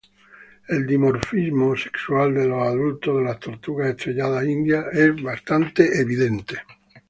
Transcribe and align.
El 0.67 0.87
dimorfismo 0.87 1.75
sexual 1.77 2.33
de 2.33 2.47
los 2.47 2.63
adultos 2.67 3.19
de 3.19 3.23
las 3.23 3.39
tortugas 3.39 3.89
estrelladas 3.91 4.45
indias 4.47 4.87
es 4.93 5.21
bastante 5.21 6.01
evidente. 6.01 6.57